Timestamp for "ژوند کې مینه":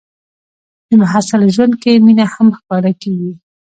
1.55-2.25